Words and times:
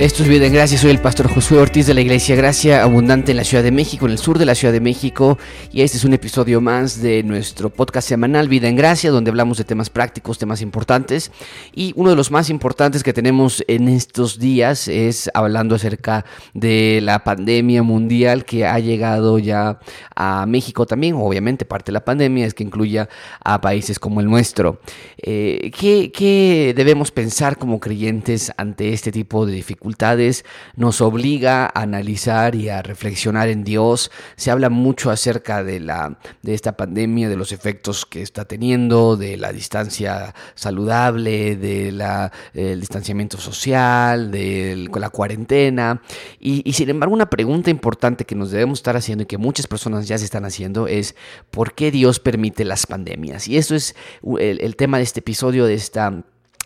Esto 0.00 0.22
es 0.22 0.30
Vida 0.30 0.46
en 0.46 0.54
Gracia, 0.54 0.78
soy 0.78 0.92
el 0.92 0.98
pastor 0.98 1.28
Josué 1.28 1.58
Ortiz 1.58 1.86
de 1.86 1.92
la 1.92 2.00
Iglesia 2.00 2.34
Gracia 2.34 2.82
Abundante 2.82 3.32
en 3.32 3.36
la 3.36 3.44
Ciudad 3.44 3.62
de 3.62 3.70
México, 3.70 4.06
en 4.06 4.12
el 4.12 4.18
sur 4.18 4.38
de 4.38 4.46
la 4.46 4.54
Ciudad 4.54 4.72
de 4.72 4.80
México, 4.80 5.36
y 5.72 5.82
este 5.82 5.98
es 5.98 6.04
un 6.06 6.14
episodio 6.14 6.62
más 6.62 7.02
de 7.02 7.22
nuestro 7.22 7.68
podcast 7.68 8.08
semanal 8.08 8.48
Vida 8.48 8.66
en 8.68 8.76
Gracia, 8.76 9.10
donde 9.10 9.28
hablamos 9.28 9.58
de 9.58 9.64
temas 9.64 9.90
prácticos, 9.90 10.38
temas 10.38 10.62
importantes, 10.62 11.30
y 11.74 11.92
uno 11.96 12.08
de 12.08 12.16
los 12.16 12.30
más 12.30 12.48
importantes 12.48 13.02
que 13.02 13.12
tenemos 13.12 13.62
en 13.68 13.88
estos 13.88 14.38
días 14.38 14.88
es 14.88 15.30
hablando 15.34 15.74
acerca 15.74 16.24
de 16.54 17.00
la 17.02 17.22
pandemia 17.22 17.82
mundial 17.82 18.46
que 18.46 18.64
ha 18.64 18.78
llegado 18.78 19.38
ya 19.38 19.80
a 20.16 20.46
México 20.46 20.86
también, 20.86 21.16
obviamente 21.16 21.66
parte 21.66 21.92
de 21.92 21.92
la 21.92 22.06
pandemia 22.06 22.46
es 22.46 22.54
que 22.54 22.62
incluya 22.62 23.10
a 23.44 23.60
países 23.60 23.98
como 23.98 24.20
el 24.20 24.30
nuestro. 24.30 24.80
Eh, 25.18 25.70
¿qué, 25.78 26.10
¿Qué 26.10 26.72
debemos 26.74 27.10
pensar 27.10 27.58
como 27.58 27.80
creyentes 27.80 28.50
ante 28.56 28.94
este 28.94 29.12
tipo 29.12 29.44
de 29.44 29.52
dificultades? 29.52 29.89
Nos 30.76 31.00
obliga 31.00 31.64
a 31.66 31.82
analizar 31.82 32.54
y 32.54 32.68
a 32.68 32.82
reflexionar 32.82 33.48
en 33.48 33.64
Dios. 33.64 34.10
Se 34.36 34.50
habla 34.50 34.70
mucho 34.70 35.10
acerca 35.10 35.62
de, 35.62 35.80
la, 35.80 36.18
de 36.42 36.54
esta 36.54 36.76
pandemia, 36.76 37.28
de 37.28 37.36
los 37.36 37.52
efectos 37.52 38.06
que 38.06 38.22
está 38.22 38.44
teniendo, 38.44 39.16
de 39.16 39.36
la 39.36 39.52
distancia 39.52 40.34
saludable, 40.54 41.56
del 41.56 42.02
de 42.54 42.76
distanciamiento 42.76 43.38
social, 43.38 44.30
de 44.30 44.88
la 44.92 45.10
cuarentena. 45.10 46.02
Y, 46.38 46.72
sin 46.72 46.90
embargo, 46.90 47.14
una 47.14 47.30
pregunta 47.30 47.70
importante 47.70 48.24
que 48.24 48.34
nos 48.34 48.50
debemos 48.50 48.78
estar 48.78 48.96
haciendo 48.96 49.24
y 49.24 49.26
que 49.26 49.38
muchas 49.38 49.66
personas 49.66 50.08
ya 50.08 50.18
se 50.18 50.24
están 50.24 50.44
haciendo 50.44 50.86
es 50.86 51.14
¿por 51.50 51.74
qué 51.74 51.90
Dios 51.90 52.20
permite 52.20 52.64
las 52.64 52.86
pandemias? 52.86 53.48
Y 53.48 53.56
eso 53.56 53.74
es 53.74 53.94
el, 54.38 54.60
el 54.60 54.76
tema 54.76 54.98
de 54.98 55.04
este 55.04 55.20
episodio, 55.20 55.66
de 55.66 55.74
esta 55.74 56.22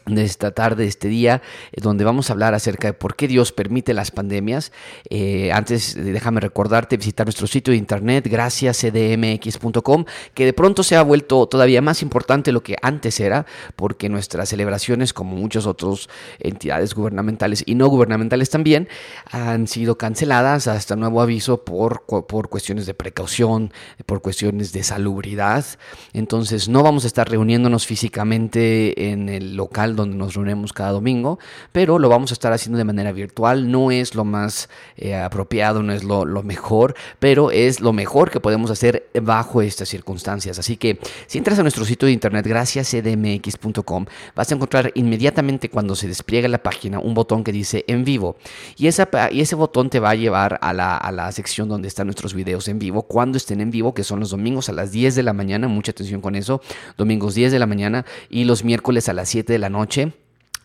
de 0.06 0.24
esta 0.24 0.50
tarde, 0.50 0.84
de 0.84 0.88
este 0.88 1.08
día, 1.08 1.42
eh, 1.72 1.80
donde 1.80 2.04
vamos 2.04 2.28
a 2.28 2.34
hablar 2.34 2.54
acerca 2.54 2.88
de 2.88 2.92
por 2.94 3.16
qué 3.16 3.28
Dios 3.28 3.52
permite 3.52 3.94
las 3.94 4.10
pandemias. 4.10 4.72
Eh, 5.08 5.50
antes, 5.52 5.94
déjame 5.94 6.40
recordarte 6.40 6.96
visitar 6.96 7.26
nuestro 7.26 7.46
sitio 7.46 7.72
de 7.72 7.78
internet, 7.78 8.26
graciascdmx.com, 8.28 10.04
que 10.34 10.44
de 10.44 10.52
pronto 10.52 10.82
se 10.82 10.96
ha 10.96 11.02
vuelto 11.02 11.46
todavía 11.46 11.80
más 11.80 12.02
importante 12.02 12.52
lo 12.52 12.62
que 12.62 12.76
antes 12.82 13.20
era, 13.20 13.46
porque 13.76 14.08
nuestras 14.08 14.48
celebraciones, 14.48 15.12
como 15.12 15.36
muchas 15.36 15.66
otras 15.66 16.08
entidades 16.38 16.94
gubernamentales 16.94 17.62
y 17.66 17.74
no 17.74 17.88
gubernamentales 17.88 18.50
también, 18.50 18.88
han 19.30 19.66
sido 19.66 19.96
canceladas 19.96 20.66
hasta 20.66 20.96
nuevo 20.96 21.22
aviso 21.22 21.64
por, 21.64 22.04
por 22.04 22.48
cuestiones 22.48 22.86
de 22.86 22.94
precaución, 22.94 23.72
por 24.06 24.20
cuestiones 24.20 24.72
de 24.72 24.82
salubridad. 24.82 25.64
Entonces, 26.12 26.68
no 26.68 26.82
vamos 26.82 27.04
a 27.04 27.06
estar 27.06 27.28
reuniéndonos 27.28 27.86
físicamente 27.86 29.10
en 29.10 29.28
el 29.28 29.56
local 29.56 29.93
donde 29.96 30.16
nos 30.16 30.34
reunimos 30.34 30.72
cada 30.72 30.90
domingo, 30.90 31.38
pero 31.72 31.98
lo 31.98 32.08
vamos 32.08 32.30
a 32.30 32.34
estar 32.34 32.52
haciendo 32.52 32.78
de 32.78 32.84
manera 32.84 33.12
virtual. 33.12 33.70
No 33.70 33.90
es 33.90 34.14
lo 34.14 34.24
más 34.24 34.68
eh, 34.96 35.14
apropiado, 35.14 35.82
no 35.82 35.92
es 35.92 36.04
lo, 36.04 36.24
mejor, 36.42 36.94
pero 37.18 37.50
es 37.50 37.80
lo 37.80 37.92
mejor 37.92 38.30
que 38.30 38.40
podemos 38.40 38.70
hacer 38.70 39.08
bajo 39.22 39.62
estas 39.62 39.88
circunstancias. 39.88 40.58
Así 40.58 40.76
que 40.76 40.98
si 41.26 41.38
entras 41.38 41.58
a 41.58 41.62
nuestro 41.62 41.84
sitio 41.84 42.06
de 42.06 42.12
internet, 42.12 42.46
graciascdmx.com, 42.46 44.06
vas 44.34 44.50
a 44.50 44.54
encontrar 44.54 44.92
inmediatamente 44.94 45.68
cuando 45.68 45.94
se 45.94 46.08
despliega 46.08 46.48
la 46.48 46.62
página 46.62 46.98
un 46.98 47.14
botón 47.14 47.44
que 47.44 47.52
dice 47.52 47.84
en 47.88 48.04
vivo. 48.04 48.36
Y, 48.76 48.86
ese 48.86 49.54
botón 49.54 49.90
te 49.90 50.00
va 50.00 50.10
a 50.10 50.14
llevar 50.14 50.58
a 50.62 50.72
la, 50.72 50.96
a 50.96 51.12
la 51.12 51.30
sección 51.32 51.68
donde 51.68 51.88
están 51.88 52.06
nuestros 52.06 52.34
videos 52.34 52.68
en 52.68 52.78
vivo, 52.78 53.02
cuando 53.02 53.36
estén 53.36 53.60
en 53.60 53.70
vivo, 53.70 53.94
que 53.94 54.04
son 54.04 54.20
los 54.20 54.30
domingos 54.30 54.68
a 54.68 54.72
las 54.72 54.92
10 54.92 55.14
de 55.14 55.22
la 55.22 55.32
mañana, 55.32 55.68
mucha 55.68 55.92
atención 55.92 56.20
con 56.20 56.34
eso, 56.34 56.60
domingos 56.96 57.34
10 57.34 57.52
de 57.52 57.58
la 57.58 57.66
mañana 57.66 58.04
y 58.28 58.44
los 58.44 58.64
miércoles 58.64 59.08
a 59.08 59.12
las 59.12 59.28
7 59.28 59.52
de 59.52 59.58
la 59.58 59.70
noche 59.70 59.83
noche 59.84 60.12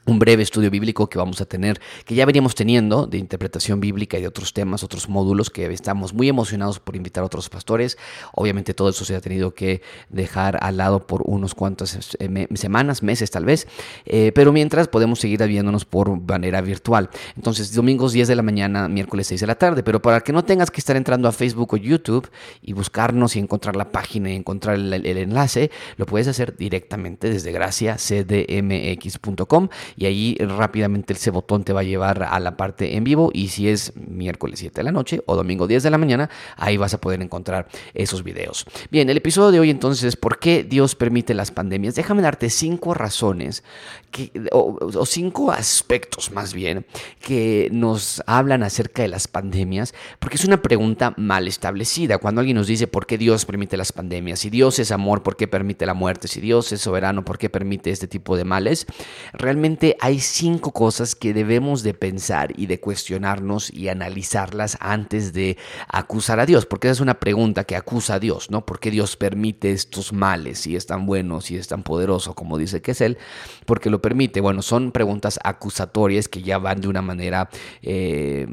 un 0.09 0.19
breve 0.19 0.43
estudio 0.43 0.69
bíblico 0.69 1.07
que 1.07 1.17
vamos 1.17 1.41
a 1.41 1.45
tener, 1.45 1.79
que 2.05 2.15
ya 2.15 2.25
veníamos 2.25 2.55
teniendo 2.55 3.05
de 3.05 3.17
interpretación 3.17 3.79
bíblica 3.79 4.17
y 4.17 4.21
de 4.21 4.27
otros 4.27 4.53
temas, 4.53 4.83
otros 4.83 5.07
módulos, 5.07 5.49
que 5.49 5.71
estamos 5.71 6.13
muy 6.13 6.29
emocionados 6.29 6.79
por 6.79 6.95
invitar 6.95 7.23
a 7.23 7.25
otros 7.25 7.49
pastores. 7.49 7.97
Obviamente 8.33 8.73
todo 8.73 8.89
eso 8.89 9.05
se 9.05 9.15
ha 9.15 9.21
tenido 9.21 9.53
que 9.53 9.81
dejar 10.09 10.57
al 10.61 10.77
lado 10.77 11.05
por 11.05 11.21
unos 11.25 11.55
cuantas 11.55 12.17
eh, 12.19 12.47
semanas, 12.55 13.03
meses 13.03 13.31
tal 13.31 13.45
vez, 13.45 13.67
eh, 14.05 14.31
pero 14.33 14.51
mientras 14.51 14.87
podemos 14.87 15.19
seguir 15.19 15.39
viéndonos 15.39 15.85
por 15.85 16.19
manera 16.19 16.59
virtual. 16.61 17.09
Entonces, 17.35 17.73
domingos 17.73 18.11
10 18.11 18.27
de 18.27 18.35
la 18.35 18.41
mañana, 18.41 18.89
miércoles 18.89 19.27
6 19.27 19.41
de 19.41 19.47
la 19.47 19.55
tarde, 19.55 19.83
pero 19.83 20.01
para 20.01 20.21
que 20.21 20.33
no 20.33 20.43
tengas 20.43 20.71
que 20.71 20.81
estar 20.81 20.97
entrando 20.97 21.27
a 21.27 21.31
Facebook 21.31 21.73
o 21.73 21.77
YouTube 21.77 22.29
y 22.61 22.73
buscarnos 22.73 23.35
y 23.35 23.39
encontrar 23.39 23.75
la 23.75 23.91
página 23.91 24.31
y 24.31 24.35
encontrar 24.35 24.75
el, 24.75 24.93
el 24.93 25.17
enlace, 25.17 25.71
lo 25.97 26.05
puedes 26.05 26.27
hacer 26.27 26.55
directamente 26.57 27.29
desde 27.29 27.51
graciacdmx.com 27.51 29.69
y 29.99 30.05
ahí 30.05 30.37
rápidamente 30.39 31.11
ese 31.11 31.29
botón 31.29 31.65
te 31.65 31.73
va 31.73 31.81
a 31.81 31.83
llevar 31.83 32.23
a 32.23 32.39
la 32.39 32.55
parte 32.55 32.95
en 32.95 33.03
vivo 33.03 33.31
y 33.33 33.49
si 33.49 33.67
es 33.67 33.91
miércoles 33.97 34.59
7 34.59 34.79
de 34.79 34.83
la 34.83 34.93
noche 34.93 35.21
o 35.25 35.35
domingo 35.35 35.67
10 35.67 35.83
de 35.83 35.89
la 35.89 35.97
mañana, 35.97 36.29
ahí 36.55 36.77
vas 36.77 36.93
a 36.93 37.01
poder 37.01 37.21
encontrar 37.21 37.67
esos 37.93 38.23
videos. 38.23 38.65
Bien, 38.91 39.09
el 39.09 39.17
episodio 39.17 39.51
de 39.51 39.59
hoy 39.59 39.69
entonces 39.69 40.05
es 40.05 40.15
¿por 40.15 40.39
qué 40.39 40.63
Dios 40.63 40.95
permite 40.95 41.33
las 41.33 41.51
pandemias? 41.51 41.95
Déjame 41.95 42.21
darte 42.21 42.49
cinco 42.49 42.93
razones 42.93 43.61
que, 44.09 44.31
o, 44.53 45.05
cinco 45.05 45.51
aspectos 45.51 46.31
más 46.31 46.53
bien 46.53 46.85
que 47.19 47.67
nos 47.73 48.23
hablan 48.25 48.63
acerca 48.63 49.01
de 49.01 49.09
las 49.09 49.27
pandemias, 49.27 49.93
porque 50.19 50.38
es 50.38 50.45
una 50.45 50.61
pregunta 50.61 51.13
mal 51.17 51.45
establecida. 51.45 52.19
Cuando 52.19 52.39
alguien 52.39 52.55
nos 52.55 52.67
dice 52.67 52.88
por 52.88 53.05
qué 53.05 53.17
Dios 53.17 53.43
permite 53.43 53.75
las 53.75 53.91
pandemias, 53.91 54.39
si 54.39 54.49
Dios 54.49 54.79
es 54.79 54.91
amor, 54.91 55.23
¿por 55.23 55.35
qué 55.35 55.49
permite 55.49 55.85
la 55.85 55.93
muerte? 55.93 56.29
Si 56.29 56.39
Dios 56.39 56.71
es 56.71 56.79
soberano, 56.79 57.25
¿por 57.25 57.38
qué 57.38 57.49
permite 57.49 57.91
este 57.91 58.07
tipo 58.07 58.38
de 58.38 58.45
males? 58.45 58.85
Realmente 59.33 59.88
hay 60.00 60.19
cinco 60.19 60.72
cosas 60.72 61.16
que 61.16 61.33
debemos 61.33 61.83
de 61.83 61.94
pensar 61.94 62.53
y 62.57 62.66
de 62.66 62.79
cuestionarnos 62.79 63.72
y 63.73 63.89
analizarlas 63.89 64.77
antes 64.79 65.33
de 65.33 65.57
acusar 65.88 66.39
a 66.39 66.45
Dios, 66.45 66.66
porque 66.66 66.88
esa 66.88 66.94
es 66.94 67.00
una 67.01 67.19
pregunta 67.19 67.63
que 67.63 67.75
acusa 67.75 68.16
a 68.16 68.19
Dios, 68.19 68.50
¿no? 68.51 68.66
¿Por 68.66 68.79
qué 68.79 68.91
Dios 68.91 69.16
permite 69.16 69.72
estos 69.72 70.13
males 70.13 70.59
si 70.59 70.75
es 70.75 70.85
tan 70.85 71.05
bueno, 71.05 71.41
si 71.41 71.57
es 71.57 71.67
tan 71.67 71.83
poderoso 71.83 72.35
como 72.35 72.57
dice 72.57 72.81
que 72.81 72.91
es 72.91 73.01
Él? 73.01 73.17
Porque 73.66 73.89
lo 73.89 74.01
permite. 74.01 74.41
Bueno, 74.41 74.61
son 74.61 74.91
preguntas 74.91 75.39
acusatorias 75.44 76.27
que 76.27 76.41
ya 76.41 76.57
van 76.57 76.81
de 76.81 76.88
una 76.88 77.01
manera... 77.01 77.50
Eh, 77.81 78.47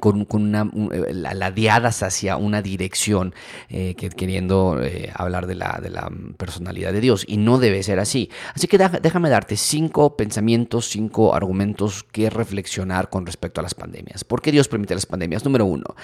con, 0.00 0.26
una, 0.30 0.70
eh, 0.92 1.12
ladeadas 1.12 2.02
hacia 2.02 2.36
una 2.36 2.62
dirección, 2.62 3.34
eh, 3.68 3.94
que, 3.96 4.10
queriendo 4.10 4.82
eh, 4.82 5.10
hablar 5.14 5.46
de 5.46 5.54
la, 5.54 5.80
la 5.88 6.10
personalidad 6.36 6.92
de 6.92 7.00
Dios. 7.00 7.24
Y 7.26 7.36
no 7.36 7.58
debe 7.58 7.82
ser 7.82 7.98
así. 7.98 8.30
Así 8.54 8.68
que 8.68 8.78
déjame 8.78 9.30
darte 9.30 9.56
cinco 9.56 10.16
pensamientos, 10.16 10.88
cinco 10.88 11.34
argumentos 11.34 12.04
que 12.04 12.30
reflexionar 12.30 13.08
con 13.10 13.26
respecto 13.26 13.60
a 13.60 13.62
las 13.62 13.74
pandemias. 13.74 14.24
¿Por 14.24 14.42
qué 14.42 14.52
Dios 14.52 14.68
permite 14.68 14.94
las 14.94 15.06
pandemias? 15.06 15.44
Número 15.44 15.64
uno, 15.64 15.94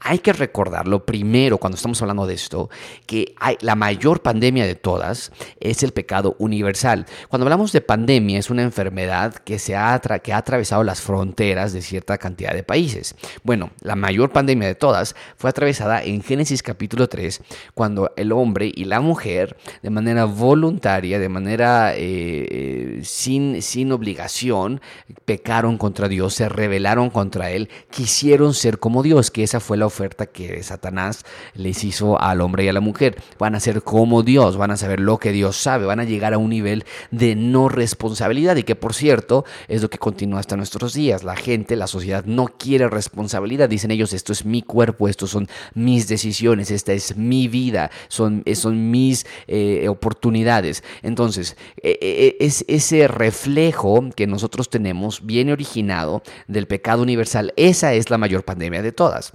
hay 0.00 0.18
que 0.18 0.32
recordar 0.32 0.86
lo 0.86 1.04
primero 1.04 1.58
cuando 1.58 1.76
estamos 1.76 2.00
hablando 2.02 2.26
de 2.26 2.34
esto, 2.34 2.70
que 3.06 3.34
hay, 3.38 3.56
la 3.60 3.74
mayor 3.74 4.22
pandemia 4.22 4.66
de 4.66 4.74
todas 4.74 5.32
es 5.60 5.82
el 5.82 5.92
pecado 5.92 6.36
universal. 6.38 7.06
Cuando 7.28 7.46
hablamos 7.46 7.72
de 7.72 7.80
pandemia, 7.80 8.38
es 8.38 8.50
una 8.50 8.62
enfermedad 8.62 9.34
que, 9.34 9.58
se 9.58 9.76
ha, 9.76 10.00
que 10.22 10.32
ha 10.32 10.36
atravesado 10.38 10.84
las 10.84 11.00
fronteras 11.00 11.72
de 11.72 11.82
cierta 11.82 12.18
cantidad 12.18 12.52
de 12.52 12.62
países. 12.62 13.14
Bueno, 13.42 13.70
la 13.80 13.96
mayor 13.96 14.30
pandemia 14.30 14.68
de 14.68 14.74
todas 14.74 15.14
fue 15.36 15.50
atravesada 15.50 16.02
en 16.02 16.22
Génesis 16.22 16.62
capítulo 16.62 17.08
3, 17.08 17.40
cuando 17.74 18.12
el 18.16 18.32
hombre 18.32 18.70
y 18.74 18.84
la 18.84 19.00
mujer, 19.00 19.56
de 19.82 19.90
manera 19.90 20.24
voluntaria, 20.24 21.18
de 21.18 21.28
manera 21.28 21.92
eh, 21.94 23.00
sin, 23.04 23.62
sin 23.62 23.92
obligación, 23.92 24.80
pecaron 25.24 25.78
contra 25.78 26.08
Dios, 26.08 26.34
se 26.34 26.48
rebelaron 26.48 27.10
contra 27.10 27.50
Él, 27.50 27.68
quisieron 27.90 28.54
ser 28.54 28.78
como 28.78 29.02
Dios, 29.02 29.30
que 29.30 29.42
esa 29.42 29.60
fue 29.60 29.76
la 29.76 29.86
oferta 29.86 30.26
que 30.26 30.62
Satanás 30.62 31.24
les 31.54 31.84
hizo 31.84 32.20
al 32.20 32.40
hombre 32.40 32.64
y 32.64 32.68
a 32.68 32.72
la 32.72 32.80
mujer. 32.80 33.20
Van 33.38 33.54
a 33.54 33.60
ser 33.60 33.82
como 33.82 34.22
Dios, 34.22 34.56
van 34.56 34.70
a 34.70 34.76
saber 34.76 35.00
lo 35.00 35.18
que 35.18 35.32
Dios 35.32 35.56
sabe, 35.56 35.86
van 35.86 36.00
a 36.00 36.04
llegar 36.04 36.34
a 36.34 36.38
un 36.38 36.50
nivel 36.50 36.84
de 37.10 37.34
no 37.34 37.68
responsabilidad 37.68 38.56
y 38.56 38.62
que 38.62 38.76
por 38.76 38.94
cierto 38.94 39.44
es 39.68 39.82
lo 39.82 39.90
que 39.90 39.98
continúa 39.98 40.40
hasta 40.40 40.56
nuestros 40.56 40.94
días. 40.94 41.24
La 41.24 41.36
gente, 41.36 41.76
la 41.76 41.86
sociedad 41.86 42.24
no 42.24 42.46
quiere 42.46 42.88
responsabilidad 42.88 43.17
responsabilidad. 43.18 43.68
Dicen 43.68 43.90
ellos, 43.90 44.12
esto 44.12 44.32
es 44.32 44.44
mi 44.44 44.62
cuerpo, 44.62 45.08
esto 45.08 45.26
son 45.26 45.48
mis 45.74 46.06
decisiones, 46.06 46.70
esta 46.70 46.92
es 46.92 47.16
mi 47.16 47.48
vida, 47.48 47.90
son, 48.06 48.44
son 48.54 48.90
mis 48.90 49.26
eh, 49.48 49.88
oportunidades. 49.88 50.84
Entonces, 51.02 51.56
e, 51.82 51.98
e, 52.00 52.36
e, 52.40 52.46
es 52.46 52.64
ese 52.68 53.08
reflejo 53.08 54.08
que 54.14 54.28
nosotros 54.28 54.70
tenemos 54.70 55.26
viene 55.26 55.52
originado 55.52 56.22
del 56.46 56.66
pecado 56.66 57.02
universal. 57.02 57.52
Esa 57.56 57.92
es 57.94 58.08
la 58.08 58.18
mayor 58.18 58.44
pandemia 58.44 58.82
de 58.82 58.92
todas. 58.92 59.32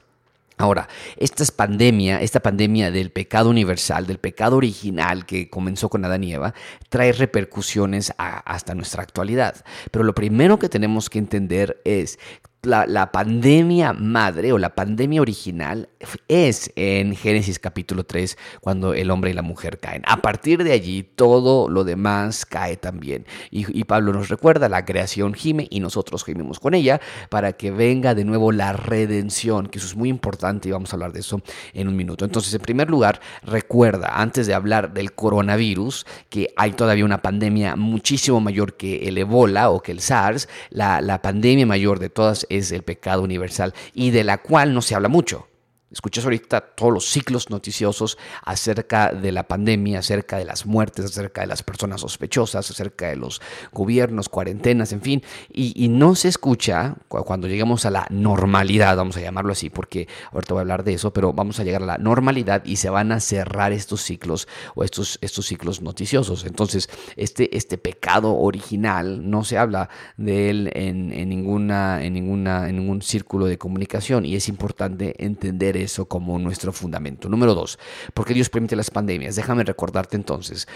Ahora, 0.58 0.88
esta 1.18 1.44
pandemia, 1.54 2.22
esta 2.22 2.40
pandemia 2.40 2.92
del 2.92 3.12
pecado 3.12 3.50
universal, 3.50 4.06
del 4.06 4.20
pecado 4.20 4.56
original 4.58 5.26
que 5.26 5.50
comenzó 5.50 5.90
con 5.90 6.06
Adán 6.06 6.24
y 6.24 6.34
Eva, 6.34 6.54
trae 6.90 7.12
repercusiones 7.12 8.14
hasta 8.18 8.76
nuestra 8.76 9.02
actualidad. 9.02 9.66
Pero 9.92 10.06
lo 10.06 10.14
primero 10.14 10.60
que 10.60 10.70
tenemos 10.70 11.10
que 11.10 11.20
entender 11.20 11.82
es 11.84 12.20
la, 12.64 13.12
pandemia 13.12 13.92
madre 13.92 14.54
o 14.54 14.58
la 14.58 14.74
pandemia 14.74 15.22
original 15.22 15.90
es 16.30 16.72
en 16.76 17.14
Génesis 17.16 17.60
capítulo 17.60 18.06
3 18.06 18.38
cuando 18.62 18.94
el 18.94 19.12
hombre 19.12 19.32
y 19.32 19.34
la 19.34 19.42
mujer 19.42 19.80
caen. 19.80 20.02
A 20.06 20.22
partir 20.22 20.64
de 20.64 20.72
allí 20.72 21.04
todo 21.04 21.68
lo 21.70 21.84
demás 21.84 22.46
cae 22.46 22.78
también. 22.78 23.26
Y, 23.52 23.84
Pablo 23.84 24.14
nos 24.14 24.30
recuerda, 24.30 24.70
la 24.70 24.86
creación 24.86 25.34
gime 25.34 25.68
y 25.70 25.82
nosotros 25.82 26.24
gemimos 26.24 26.60
con 26.60 26.74
ella 26.74 27.02
para 27.30 27.54
que 27.54 27.70
venga 27.70 28.16
de 28.16 28.24
nuevo 28.24 28.54
la 28.54 28.72
redención, 28.72 29.68
que 29.68 29.80
eso 29.80 29.88
es 29.88 29.96
muy 29.96 30.08
importante 30.08 30.70
y 30.70 30.72
vamos 30.72 30.94
a 30.94 30.96
hablar 30.96 31.12
de 31.12 31.20
eso 31.20 31.42
en 31.74 31.90
un 31.90 31.96
minuto. 31.98 32.24
Entonces, 32.24 32.54
en 32.54 32.62
primer 32.62 32.90
lugar, 32.90 33.20
recuerda, 33.44 34.22
antes 34.22 34.48
de 34.48 34.54
hablar 34.54 34.94
del 34.94 35.14
coronavirus, 35.14 36.06
que 36.30 36.54
hay 36.56 36.72
todavía 36.72 37.04
una 37.04 37.22
pandemia 37.22 37.76
muchísimo 37.76 38.40
mayor 38.40 38.78
que 38.78 39.10
el 39.10 39.18
ebola 39.18 39.70
o 39.70 39.82
que 39.82 39.92
el 39.92 40.00
SARS, 40.00 40.48
la, 40.70 41.02
la 41.02 41.22
pandemia 41.22 41.66
mayor 41.66 42.00
de 42.00 42.10
todas 42.10 42.48
es 42.58 42.72
el 42.72 42.84
pecado 42.84 43.22
universal 43.22 43.74
y 43.94 44.12
de 44.12 44.24
la 44.24 44.40
cual 44.40 44.74
no 44.74 44.82
se 44.82 44.96
habla 44.96 45.10
mucho. 45.10 45.48
Escuchas 45.94 46.24
ahorita 46.24 46.60
todos 46.62 46.92
los 46.92 47.06
ciclos 47.06 47.52
noticiosos 47.52 48.18
acerca 48.44 49.12
de 49.12 49.32
la 49.32 49.44
pandemia, 49.48 50.00
acerca 50.00 50.38
de 50.38 50.46
las 50.46 50.66
muertes, 50.66 51.06
acerca 51.06 51.42
de 51.42 51.48
las 51.48 51.62
personas 51.62 52.02
sospechosas, 52.02 52.70
acerca 52.72 53.10
de 53.10 53.16
los 53.16 53.42
gobiernos, 53.72 54.28
cuarentenas, 54.28 54.92
en 54.92 55.02
fin. 55.02 55.24
Y, 55.52 55.84
no 55.94 56.16
se 56.16 56.28
escucha 56.28 56.96
cuando 57.08 57.48
lleguemos 57.48 57.86
a 57.86 57.92
la 57.92 58.08
normalidad, 58.10 58.98
vamos 58.98 59.18
a 59.18 59.22
llamarlo 59.22 59.52
así, 59.52 59.70
porque 59.70 60.08
ahorita 60.32 60.56
voy 60.56 60.62
a 60.62 60.64
hablar 60.64 60.84
de 60.84 60.96
eso, 60.96 61.14
pero 61.14 61.32
vamos 61.32 61.60
a 61.60 61.64
llegar 61.64 61.84
a 61.84 61.86
la 61.86 61.98
normalidad 62.00 62.66
y 62.66 62.78
se 62.78 62.90
van 62.90 63.12
a 63.12 63.20
cerrar 63.20 63.72
estos 63.72 64.02
ciclos 64.02 64.48
o 64.74 64.84
estos, 64.84 65.20
estos 65.22 65.46
ciclos 65.46 65.84
noticiosos. 65.84 66.46
Entonces, 66.46 66.90
este, 67.16 67.56
este 67.56 67.78
pecado 67.78 68.36
original 68.36 69.30
no 69.30 69.44
se 69.44 69.60
habla 69.60 69.90
de 70.18 70.50
él 70.50 70.72
en, 70.74 71.14
en, 71.14 71.30
ninguna, 71.30 72.04
en, 72.04 72.14
ninguna, 72.14 72.70
en 72.70 72.78
ningún 72.78 73.04
círculo 73.04 73.46
de 73.46 73.60
comunicación 73.60 74.26
y 74.26 74.36
es 74.36 74.50
importante 74.50 75.24
entender 75.24 75.78
eso 75.84 76.06
como 76.06 76.40
nuestro 76.40 76.74
fundamento. 76.74 77.30
Número 77.30 77.54
dos, 77.54 77.80
porque 78.14 78.34
Dios 78.34 78.50
permite 78.50 78.76
las 78.76 78.90
pandemias. 78.90 79.36
Déjame 79.36 79.64
recordarte 79.64 80.16
entonces, 80.16 80.68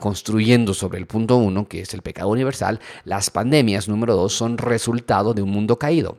construyendo 0.00 0.74
sobre 0.74 0.98
el 0.98 1.06
punto 1.06 1.36
uno, 1.36 1.68
que 1.68 1.80
es 1.80 1.94
el 1.94 2.02
pecado 2.02 2.28
universal, 2.28 2.80
las 3.04 3.30
pandemias, 3.30 3.88
número 3.88 4.16
dos, 4.16 4.32
son 4.32 4.58
resultado 4.58 5.34
de 5.34 5.42
un 5.42 5.50
mundo 5.50 5.78
caído. 5.78 6.18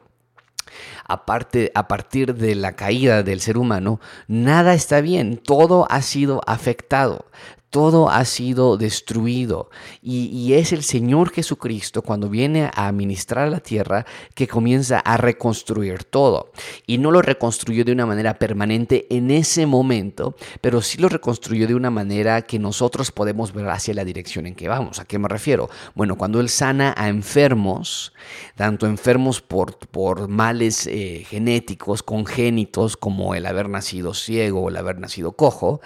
Aparte, 1.07 1.71
a 1.75 1.87
partir 1.87 2.35
de 2.35 2.55
la 2.55 2.75
caída 2.75 3.21
del 3.23 3.39
ser 3.39 3.57
humano, 3.57 3.99
nada 4.27 4.73
está 4.73 4.99
bien, 5.01 5.37
todo 5.37 5.85
ha 5.89 6.01
sido 6.01 6.41
afectado 6.47 7.25
todo 7.75 8.09
ha 8.09 8.23
sido 8.23 8.77
destruido. 8.77 9.69
Y, 10.01 10.53
es 10.53 10.71
el 10.71 10.81
Señor 10.81 11.31
Jesucristo 11.31 12.03
cuando 12.03 12.29
viene 12.29 12.71
a 12.73 12.87
administrar 12.87 13.49
la 13.49 13.59
tierra 13.59 14.05
que 14.33 14.47
comienza 14.47 14.99
a 14.99 15.17
reconstruir 15.17 16.05
todo. 16.05 16.53
Y 16.87 16.99
no 16.99 17.11
lo 17.11 17.21
reconstruyó 17.21 17.83
de 17.83 17.91
una 17.91 18.05
manera 18.05 18.39
permanente 18.39 19.07
en 19.09 19.29
ese 19.29 19.65
momento, 19.65 20.37
pero 20.61 20.81
sí 20.81 20.99
lo 20.99 21.09
reconstruyó 21.09 21.67
de 21.67 21.75
una 21.75 21.91
manera 21.91 22.43
que 22.43 22.59
nosotros 22.59 23.11
podemos 23.11 23.51
ver 23.51 23.67
hacia 23.67 23.93
la 23.93 24.05
dirección 24.05 24.47
en 24.47 24.55
que 24.55 24.69
vamos. 24.69 24.99
¿A 24.99 25.03
qué 25.03 25.19
me 25.19 25.27
refiero? 25.27 25.69
Bueno, 25.95 26.15
cuando 26.15 26.39
Él 26.39 26.47
sana 26.47 26.95
a 26.95 27.09
enfermos, 27.09 28.13
tanto 28.55 28.85
enfermos 28.85 29.41
por, 29.41 29.75
por 29.89 30.29
males 30.29 30.87
eh, 30.87 31.25
genéticos, 31.27 32.03
congénitos, 32.03 32.95
como 32.95 33.35
el 33.35 33.45
haber 33.45 33.67
nacido 33.67 34.13
ciego 34.13 34.61
o 34.61 34.69
el 34.69 34.77
haber 34.77 34.97
nacido 34.97 35.33
cojo, 35.33 35.81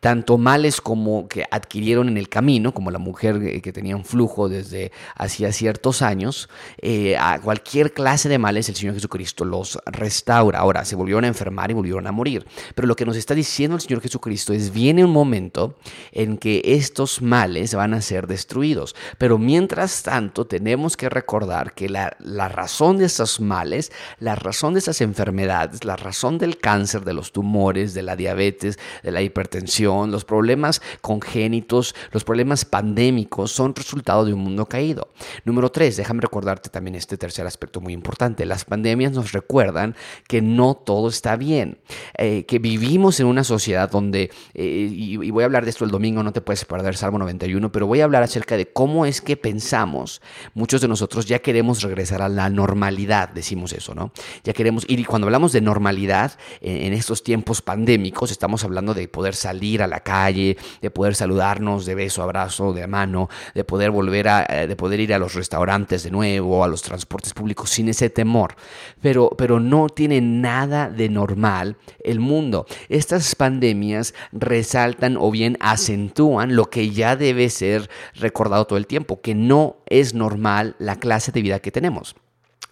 tanto 0.00 0.36
males 0.36 0.80
como 0.80 1.27
que 1.28 1.44
adquirieron 1.50 2.08
en 2.08 2.16
el 2.16 2.28
camino, 2.28 2.72
como 2.72 2.90
la 2.90 2.98
mujer 2.98 3.40
eh, 3.42 3.60
que 3.60 3.72
tenía 3.72 3.96
un 3.96 4.04
flujo 4.04 4.48
desde 4.48 4.92
hacía 5.14 5.52
ciertos 5.52 6.02
años, 6.02 6.48
eh, 6.80 7.16
a 7.16 7.40
cualquier 7.40 7.92
clase 7.92 8.28
de 8.28 8.38
males 8.38 8.68
el 8.68 8.74
Señor 8.74 8.94
Jesucristo 8.94 9.44
los 9.44 9.78
restaura. 9.86 10.60
Ahora, 10.60 10.84
se 10.84 10.96
volvieron 10.96 11.24
a 11.24 11.28
enfermar 11.28 11.70
y 11.70 11.74
volvieron 11.74 12.06
a 12.06 12.12
morir. 12.12 12.46
Pero 12.74 12.88
lo 12.88 12.96
que 12.96 13.04
nos 13.04 13.16
está 13.16 13.34
diciendo 13.34 13.76
el 13.76 13.82
Señor 13.82 14.00
Jesucristo 14.00 14.52
es, 14.52 14.72
viene 14.72 15.04
un 15.04 15.12
momento 15.12 15.78
en 16.12 16.38
que 16.38 16.62
estos 16.64 17.22
males 17.22 17.74
van 17.74 17.94
a 17.94 18.00
ser 18.00 18.26
destruidos. 18.26 18.94
Pero 19.18 19.38
mientras 19.38 20.02
tanto, 20.02 20.46
tenemos 20.46 20.96
que 20.96 21.08
recordar 21.08 21.74
que 21.74 21.88
la, 21.88 22.16
la 22.18 22.48
razón 22.48 22.98
de 22.98 23.06
esos 23.06 23.40
males, 23.40 23.92
la 24.18 24.34
razón 24.34 24.74
de 24.74 24.80
esas 24.80 25.00
enfermedades, 25.00 25.84
la 25.84 25.96
razón 25.96 26.38
del 26.38 26.58
cáncer, 26.58 27.04
de 27.04 27.14
los 27.14 27.32
tumores, 27.32 27.94
de 27.94 28.02
la 28.02 28.16
diabetes, 28.16 28.78
de 29.02 29.10
la 29.10 29.22
hipertensión, 29.22 30.10
los 30.10 30.24
problemas 30.24 30.80
con 31.00 31.17
congénitos, 31.18 31.94
los 32.12 32.24
problemas 32.24 32.64
pandémicos 32.64 33.50
son 33.50 33.74
resultado 33.74 34.24
de 34.24 34.32
un 34.32 34.40
mundo 34.40 34.66
caído. 34.66 35.08
Número 35.44 35.70
tres, 35.70 35.96
déjame 35.96 36.20
recordarte 36.20 36.70
también 36.70 36.94
este 36.94 37.16
tercer 37.16 37.46
aspecto 37.46 37.80
muy 37.80 37.92
importante. 37.92 38.46
Las 38.46 38.64
pandemias 38.64 39.12
nos 39.12 39.32
recuerdan 39.32 39.96
que 40.28 40.40
no 40.40 40.74
todo 40.74 41.08
está 41.08 41.36
bien, 41.36 41.78
eh, 42.16 42.44
que 42.46 42.58
vivimos 42.58 43.18
en 43.20 43.26
una 43.26 43.42
sociedad 43.42 43.90
donde, 43.90 44.30
eh, 44.54 44.88
y, 44.90 45.16
voy 45.30 45.42
a 45.42 45.46
hablar 45.46 45.64
de 45.64 45.70
esto 45.70 45.84
el 45.84 45.90
domingo, 45.90 46.22
no 46.22 46.32
te 46.32 46.40
puedes 46.40 46.64
perder 46.64 46.96
Salmo 46.96 47.18
91, 47.18 47.72
pero 47.72 47.86
voy 47.86 48.00
a 48.00 48.04
hablar 48.04 48.22
acerca 48.22 48.56
de 48.56 48.66
cómo 48.66 49.04
es 49.04 49.20
que 49.20 49.36
pensamos. 49.36 50.22
Muchos 50.54 50.80
de 50.80 50.88
nosotros 50.88 51.26
ya 51.26 51.40
queremos 51.40 51.82
regresar 51.82 52.22
a 52.22 52.28
la 52.28 52.48
normalidad, 52.48 53.28
decimos 53.28 53.72
eso, 53.72 53.94
¿no? 53.94 54.12
Ya 54.44 54.52
queremos, 54.52 54.84
y 54.88 55.04
cuando 55.04 55.26
hablamos 55.26 55.52
de 55.52 55.60
normalidad 55.60 56.38
en 56.60 56.92
estos 56.92 57.22
tiempos 57.22 57.62
pandémicos, 57.62 58.30
estamos 58.30 58.64
hablando 58.64 58.94
de 58.94 59.08
poder 59.08 59.34
salir 59.34 59.82
a 59.82 59.86
la 59.86 60.00
calle, 60.00 60.56
de 60.80 60.90
poder 60.90 61.07
saludarnos 61.14 61.86
de 61.86 61.94
beso, 61.94 62.22
abrazo, 62.22 62.72
de 62.72 62.86
mano, 62.86 63.28
de 63.54 63.64
poder 63.64 63.90
volver 63.90 64.28
a, 64.28 64.46
eh, 64.48 64.66
de 64.66 64.76
poder 64.76 65.00
ir 65.00 65.14
a 65.14 65.18
los 65.18 65.34
restaurantes 65.34 66.02
de 66.02 66.10
nuevo, 66.10 66.64
a 66.64 66.68
los 66.68 66.82
transportes 66.82 67.34
públicos 67.34 67.70
sin 67.70 67.88
ese 67.88 68.10
temor. 68.10 68.54
Pero, 69.00 69.30
pero 69.36 69.60
no 69.60 69.88
tiene 69.88 70.20
nada 70.20 70.90
de 70.90 71.08
normal 71.08 71.76
el 72.04 72.20
mundo. 72.20 72.66
Estas 72.88 73.34
pandemias 73.34 74.14
resaltan 74.32 75.16
o 75.16 75.30
bien 75.30 75.56
acentúan 75.60 76.56
lo 76.56 76.70
que 76.70 76.90
ya 76.90 77.16
debe 77.16 77.50
ser 77.50 77.88
recordado 78.14 78.66
todo 78.66 78.78
el 78.78 78.86
tiempo, 78.86 79.20
que 79.20 79.34
no 79.34 79.76
es 79.86 80.14
normal 80.14 80.76
la 80.78 80.96
clase 80.96 81.32
de 81.32 81.42
vida 81.42 81.60
que 81.60 81.70
tenemos. 81.70 82.16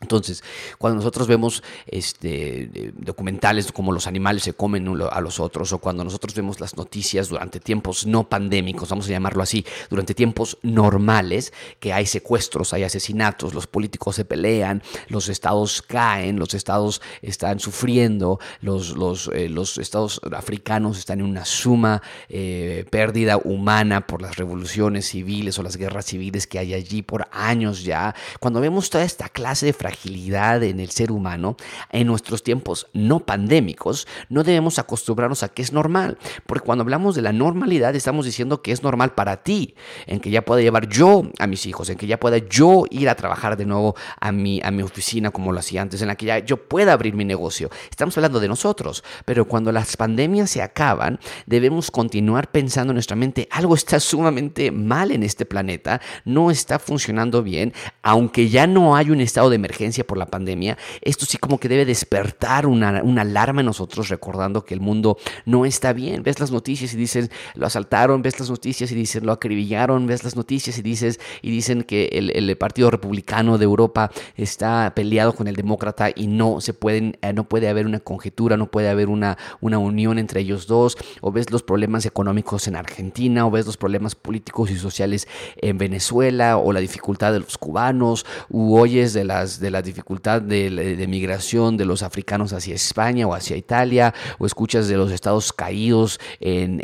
Entonces, 0.00 0.44
cuando 0.76 0.96
nosotros 0.96 1.26
vemos 1.26 1.62
este, 1.86 2.92
documentales 2.96 3.72
como 3.72 3.92
los 3.92 4.06
animales 4.06 4.42
se 4.42 4.52
comen 4.52 4.86
a 5.10 5.20
los 5.22 5.40
otros, 5.40 5.72
o 5.72 5.78
cuando 5.78 6.04
nosotros 6.04 6.34
vemos 6.34 6.60
las 6.60 6.76
noticias 6.76 7.30
durante 7.30 7.60
tiempos 7.60 8.06
no 8.06 8.28
pandémicos, 8.28 8.90
vamos 8.90 9.06
a 9.06 9.10
llamarlo 9.10 9.42
así, 9.42 9.64
durante 9.88 10.14
tiempos 10.14 10.58
normales, 10.62 11.54
que 11.80 11.94
hay 11.94 12.04
secuestros, 12.04 12.74
hay 12.74 12.82
asesinatos, 12.82 13.54
los 13.54 13.66
políticos 13.66 14.16
se 14.16 14.26
pelean, 14.26 14.82
los 15.08 15.30
estados 15.30 15.80
caen, 15.80 16.38
los 16.38 16.52
estados 16.52 17.00
están 17.22 17.58
sufriendo, 17.58 18.38
los, 18.60 18.96
los, 18.96 19.28
eh, 19.28 19.48
los 19.48 19.78
estados 19.78 20.20
africanos 20.36 20.98
están 20.98 21.20
en 21.20 21.26
una 21.26 21.46
suma 21.46 22.02
eh, 22.28 22.84
pérdida 22.90 23.38
humana 23.38 24.06
por 24.06 24.20
las 24.20 24.36
revoluciones 24.36 25.08
civiles 25.08 25.58
o 25.58 25.62
las 25.62 25.76
guerras 25.76 26.04
civiles 26.04 26.46
que 26.46 26.58
hay 26.58 26.74
allí 26.74 27.00
por 27.00 27.28
años 27.32 27.82
ya. 27.82 28.14
Cuando 28.40 28.60
vemos 28.60 28.90
toda 28.90 29.04
esta 29.04 29.30
clase 29.30 29.64
de 29.64 29.72
fragilidad 29.86 30.64
en 30.64 30.80
el 30.80 30.90
ser 30.90 31.12
humano, 31.12 31.56
en 31.92 32.08
nuestros 32.08 32.42
tiempos 32.42 32.88
no 32.92 33.20
pandémicos, 33.20 34.08
no 34.28 34.42
debemos 34.42 34.80
acostumbrarnos 34.80 35.44
a 35.44 35.48
que 35.48 35.62
es 35.62 35.72
normal, 35.72 36.18
porque 36.44 36.66
cuando 36.66 36.82
hablamos 36.82 37.14
de 37.14 37.22
la 37.22 37.32
normalidad 37.32 37.94
estamos 37.94 38.26
diciendo 38.26 38.62
que 38.62 38.72
es 38.72 38.82
normal 38.82 39.14
para 39.14 39.44
ti, 39.44 39.76
en 40.08 40.18
que 40.18 40.30
ya 40.30 40.44
pueda 40.44 40.60
llevar 40.60 40.88
yo 40.88 41.22
a 41.38 41.46
mis 41.46 41.66
hijos, 41.66 41.88
en 41.88 41.98
que 41.98 42.08
ya 42.08 42.18
pueda 42.18 42.38
yo 42.38 42.82
ir 42.90 43.08
a 43.08 43.14
trabajar 43.14 43.56
de 43.56 43.64
nuevo 43.64 43.94
a 44.20 44.32
mi, 44.32 44.60
a 44.64 44.72
mi 44.72 44.82
oficina 44.82 45.30
como 45.30 45.52
lo 45.52 45.60
hacía 45.60 45.82
antes, 45.82 46.02
en 46.02 46.08
la 46.08 46.16
que 46.16 46.26
ya 46.26 46.40
yo 46.40 46.56
pueda 46.56 46.92
abrir 46.92 47.14
mi 47.14 47.24
negocio. 47.24 47.70
Estamos 47.88 48.16
hablando 48.18 48.40
de 48.40 48.48
nosotros, 48.48 49.04
pero 49.24 49.44
cuando 49.44 49.70
las 49.70 49.96
pandemias 49.96 50.50
se 50.50 50.62
acaban, 50.62 51.20
debemos 51.46 51.92
continuar 51.92 52.50
pensando 52.50 52.90
en 52.90 52.96
nuestra 52.96 53.14
mente, 53.14 53.46
algo 53.52 53.76
está 53.76 54.00
sumamente 54.00 54.72
mal 54.72 55.12
en 55.12 55.22
este 55.22 55.46
planeta, 55.46 56.00
no 56.24 56.50
está 56.50 56.80
funcionando 56.80 57.44
bien, 57.44 57.72
aunque 58.02 58.48
ya 58.48 58.66
no 58.66 58.96
hay 58.96 59.10
un 59.10 59.20
estado 59.20 59.48
de 59.48 59.54
emergencia 59.54 59.75
por 60.06 60.18
la 60.18 60.26
pandemia, 60.26 60.78
esto 61.02 61.26
sí 61.26 61.38
como 61.38 61.58
que 61.58 61.68
debe 61.68 61.84
despertar 61.84 62.66
una, 62.66 63.02
alarma 63.20 63.60
en 63.60 63.66
nosotros 63.66 64.08
recordando 64.08 64.64
que 64.64 64.74
el 64.74 64.80
mundo 64.80 65.18
no 65.44 65.66
está 65.66 65.92
bien. 65.92 66.22
Ves 66.22 66.40
las 66.40 66.50
noticias 66.50 66.94
y 66.94 66.96
dicen, 66.96 67.30
lo 67.54 67.66
asaltaron, 67.66 68.22
ves 68.22 68.40
las 68.40 68.50
noticias 68.50 68.90
y 68.90 68.94
dicen, 68.94 69.26
lo 69.26 69.32
acribillaron, 69.32 70.06
ves 70.06 70.24
las 70.24 70.34
noticias 70.34 70.78
y, 70.78 70.82
dices, 70.82 71.20
y 71.42 71.50
dicen 71.50 71.82
que 71.82 72.06
el, 72.12 72.56
Partido 72.56 72.90
Republicano 72.90 73.58
de 73.58 73.64
Europa 73.64 74.10
está 74.34 74.92
peleado 74.96 75.34
con 75.34 75.46
el 75.46 75.56
demócrata 75.56 76.10
y 76.14 76.26
no 76.26 76.62
se 76.62 76.72
pueden, 76.72 77.18
eh, 77.20 77.34
no 77.34 77.44
puede 77.44 77.68
haber 77.68 77.84
una 77.84 78.00
conjetura, 78.00 78.56
no 78.56 78.70
puede 78.70 78.88
haber 78.88 79.08
una, 79.08 79.36
una 79.60 79.78
unión 79.78 80.18
entre 80.18 80.40
ellos 80.40 80.66
dos, 80.66 80.96
o 81.20 81.30
ves 81.32 81.50
los 81.50 81.62
problemas 81.62 82.06
económicos 82.06 82.66
en 82.66 82.76
Argentina, 82.76 83.46
o 83.46 83.50
ves 83.50 83.66
los 83.66 83.76
problemas 83.76 84.14
políticos 84.14 84.70
y 84.70 84.78
sociales 84.78 85.28
en 85.58 85.76
Venezuela, 85.76 86.56
o 86.56 86.72
la 86.72 86.80
dificultad 86.80 87.34
de 87.34 87.40
los 87.40 87.58
cubanos, 87.58 88.24
u 88.48 88.78
oyes 88.78 89.12
de 89.12 89.24
las 89.24 89.60
de 89.66 89.70
la 89.72 89.82
dificultad 89.82 90.40
de, 90.40 91.04
migración 91.08 91.76
de 91.76 91.84
los 91.84 92.04
africanos 92.04 92.52
hacia 92.52 92.76
España 92.76 93.26
o 93.26 93.34
hacia 93.34 93.56
Italia, 93.56 94.14
o 94.38 94.46
escuchas 94.46 94.86
de 94.86 94.96
los 94.96 95.10
estados 95.10 95.52
caídos 95.52 96.20
en, 96.38 96.80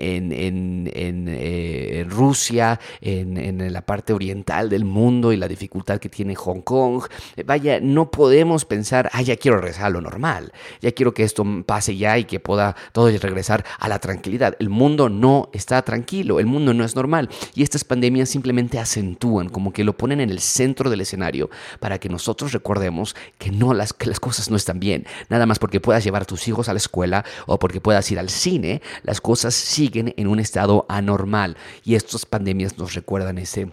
eh, 0.93 2.05
Rusia, 2.09 2.81
en, 3.01 3.73
la 3.73 3.83
parte 3.83 4.13
oriental 4.13 4.69
del 4.69 4.85
mundo 4.85 5.33
y 5.33 5.37
la 5.37 5.47
dificultad 5.47 6.01
que 6.01 6.09
tiene 6.09 6.35
Hong 6.35 6.63
Kong. 6.63 7.05
Vaya, 7.47 7.79
no 7.81 8.11
podemos 8.11 8.65
pensar, 8.65 9.09
ah, 9.13 9.23
ya 9.23 9.37
quiero 9.37 9.59
regresar 9.59 9.87
a 9.87 9.91
lo 9.91 10.01
normal, 10.01 10.53
ya 10.81 10.91
quiero 10.91 11.15
que 11.15 11.23
esto 11.23 11.45
pase 11.65 11.97
ya 11.97 12.19
y 12.19 12.25
que 12.25 12.41
pueda 12.41 12.75
todo 12.91 13.09
regresar 13.17 13.65
a 13.79 13.89
la 13.89 14.01
tranquilidad. 14.01 14.57
El 14.59 14.71
mundo 14.71 15.09
no 15.09 15.51
está 15.53 15.83
tranquilo, 15.83 16.41
el 16.41 16.47
mundo 16.47 16.75
no 16.75 16.85
es 16.85 16.97
normal 16.97 17.29
y 17.55 17.63
estas 17.63 17.85
pandemias 17.85 18.29
simplemente 18.29 18.81
acentúan, 18.81 19.49
como 19.49 19.73
que 19.73 19.85
lo 19.85 19.97
ponen 19.97 20.21
en 20.21 20.31
el 20.31 20.41
centro 20.41 20.91
del 20.91 21.03
escenario 21.03 21.49
para 21.79 21.99
que 21.99 22.09
nosotros 22.09 22.53
recordemos 22.53 22.72
que 23.39 23.51
no 23.51 23.75
las 23.75 23.93
que 23.93 24.07
las 24.07 24.21
cosas 24.21 24.51
no 24.51 24.57
están 24.57 24.81
bien. 24.81 25.07
Nada 25.29 25.47
más 25.47 25.59
porque 25.59 25.81
puedas 25.81 26.05
llevar 26.05 26.23
a 26.23 26.27
tus 26.27 26.49
hijos 26.49 26.69
a 26.69 26.73
la 26.73 26.79
escuela 26.79 27.25
o 27.47 27.59
porque 27.59 27.81
puedas 27.81 28.11
ir 28.11 28.19
al 28.19 28.31
cine, 28.31 28.83
las 29.03 29.21
cosas 29.21 29.55
siguen 29.55 30.15
en 30.17 30.27
un 30.27 30.39
estado 30.39 30.87
anormal 30.89 31.57
y 31.85 31.95
estas 31.95 32.27
pandemias 32.27 32.79
nos 32.79 32.95
recuerdan 32.95 33.39
ese 33.39 33.73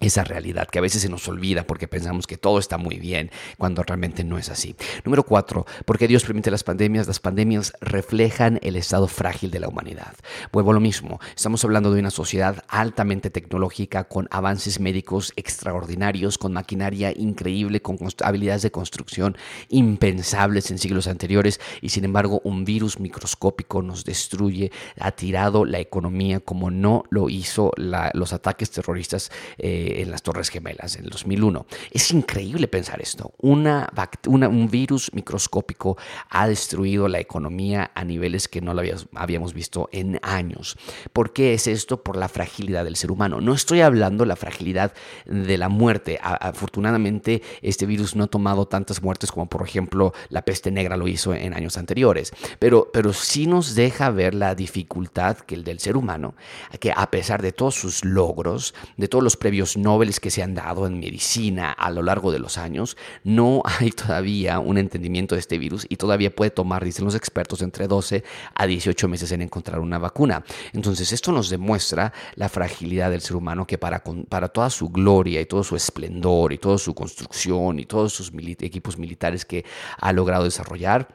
esa 0.00 0.24
realidad 0.24 0.68
que 0.68 0.78
a 0.78 0.82
veces 0.82 1.02
se 1.02 1.08
nos 1.08 1.26
olvida 1.28 1.66
porque 1.66 1.88
pensamos 1.88 2.26
que 2.26 2.36
todo 2.36 2.58
está 2.58 2.78
muy 2.78 2.98
bien 2.98 3.30
cuando 3.56 3.82
realmente 3.82 4.24
no 4.24 4.38
es 4.38 4.48
así. 4.48 4.76
Número 5.04 5.24
cuatro, 5.24 5.66
porque 5.84 6.08
Dios 6.08 6.24
permite 6.24 6.50
las 6.50 6.64
pandemias? 6.64 7.06
Las 7.06 7.20
pandemias 7.20 7.72
reflejan 7.80 8.58
el 8.62 8.76
estado 8.76 9.08
frágil 9.08 9.50
de 9.50 9.60
la 9.60 9.68
humanidad. 9.68 10.14
Vuelvo 10.52 10.70
a 10.70 10.74
lo 10.74 10.80
mismo, 10.80 11.20
estamos 11.34 11.64
hablando 11.64 11.92
de 11.92 12.00
una 12.00 12.10
sociedad 12.10 12.64
altamente 12.68 13.30
tecnológica 13.30 14.04
con 14.04 14.28
avances 14.30 14.80
médicos 14.80 15.32
extraordinarios, 15.36 16.38
con 16.38 16.52
maquinaria 16.52 17.12
increíble, 17.16 17.82
con 17.82 17.98
habilidades 18.22 18.62
de 18.62 18.70
construcción 18.70 19.36
impensables 19.68 20.70
en 20.70 20.78
siglos 20.78 21.08
anteriores 21.08 21.60
y 21.80 21.88
sin 21.90 22.04
embargo 22.04 22.40
un 22.44 22.64
virus 22.64 23.00
microscópico 23.00 23.82
nos 23.82 24.04
destruye, 24.04 24.70
ha 24.98 25.12
tirado 25.12 25.64
la 25.64 25.80
economía 25.80 26.40
como 26.40 26.70
no 26.70 27.04
lo 27.10 27.28
hizo 27.28 27.72
los 27.76 28.32
ataques 28.32 28.70
terroristas. 28.70 29.30
Eh, 29.58 29.87
en 29.96 30.10
las 30.10 30.22
Torres 30.22 30.48
Gemelas 30.48 30.96
en 30.96 31.04
el 31.04 31.10
2001. 31.10 31.66
Es 31.90 32.10
increíble 32.10 32.68
pensar 32.68 33.00
esto. 33.00 33.32
Una, 33.38 33.90
un 34.26 34.68
virus 34.70 35.12
microscópico 35.12 35.96
ha 36.30 36.48
destruido 36.48 37.08
la 37.08 37.20
economía 37.20 37.90
a 37.94 38.04
niveles 38.04 38.48
que 38.48 38.60
no 38.60 38.74
lo 38.74 38.82
habíamos 39.14 39.54
visto 39.54 39.88
en 39.92 40.18
años. 40.22 40.76
¿Por 41.12 41.32
qué 41.32 41.54
es 41.54 41.66
esto? 41.66 42.02
Por 42.02 42.16
la 42.16 42.28
fragilidad 42.28 42.84
del 42.84 42.96
ser 42.96 43.10
humano. 43.10 43.40
No 43.40 43.54
estoy 43.54 43.80
hablando 43.80 44.24
de 44.24 44.28
la 44.28 44.36
fragilidad 44.36 44.92
de 45.26 45.58
la 45.58 45.68
muerte. 45.68 46.18
afortunadamente, 46.22 47.42
este 47.62 47.86
virus 47.86 48.14
no 48.14 48.24
ha 48.24 48.28
tomado 48.28 48.66
tantas 48.66 49.02
muertes 49.02 49.32
como, 49.32 49.48
por 49.48 49.66
ejemplo, 49.66 50.12
la 50.28 50.42
peste 50.42 50.70
negra 50.70 50.96
lo 50.96 51.08
hizo 51.08 51.34
en 51.34 51.54
años 51.54 51.78
anteriores. 51.78 52.32
Pero, 52.58 52.90
pero 52.92 53.12
sí 53.12 53.46
nos 53.46 53.74
deja 53.74 54.10
ver 54.10 54.34
la 54.34 54.54
dificultad 54.54 55.38
que 55.38 55.54
el 55.54 55.64
del 55.64 55.80
ser 55.80 55.96
humano, 55.96 56.34
que 56.80 56.92
a 56.94 57.10
pesar 57.10 57.42
de 57.42 57.52
todos 57.52 57.74
sus 57.74 58.04
logros, 58.04 58.74
de 58.96 59.08
todos 59.08 59.24
los 59.24 59.36
previos 59.36 59.76
Nobel 59.82 60.08
que 60.20 60.30
se 60.30 60.42
han 60.42 60.54
dado 60.54 60.86
en 60.86 60.98
medicina 60.98 61.72
a 61.72 61.90
lo 61.90 62.02
largo 62.02 62.32
de 62.32 62.38
los 62.38 62.58
años, 62.58 62.96
no 63.24 63.62
hay 63.80 63.90
todavía 63.90 64.58
un 64.58 64.78
entendimiento 64.78 65.34
de 65.34 65.40
este 65.40 65.58
virus 65.58 65.86
y 65.88 65.96
todavía 65.96 66.34
puede 66.34 66.50
tomar, 66.50 66.84
dicen 66.84 67.04
los 67.04 67.14
expertos, 67.14 67.62
entre 67.62 67.86
12 67.86 68.24
a 68.54 68.66
18 68.66 69.08
meses 69.08 69.32
en 69.32 69.42
encontrar 69.42 69.80
una 69.80 69.98
vacuna. 69.98 70.44
Entonces 70.72 71.12
esto 71.12 71.32
nos 71.32 71.50
demuestra 71.50 72.12
la 72.34 72.48
fragilidad 72.48 73.10
del 73.10 73.20
ser 73.20 73.36
humano 73.36 73.66
que 73.66 73.78
para, 73.78 74.02
para 74.28 74.48
toda 74.48 74.70
su 74.70 74.88
gloria 74.88 75.40
y 75.40 75.46
todo 75.46 75.62
su 75.62 75.76
esplendor 75.76 76.52
y 76.52 76.58
toda 76.58 76.78
su 76.78 76.94
construcción 76.94 77.78
y 77.78 77.86
todos 77.86 78.12
sus 78.12 78.32
equipos 78.60 78.98
militares 78.98 79.44
que 79.44 79.64
ha 79.98 80.12
logrado 80.12 80.44
desarrollar, 80.44 81.08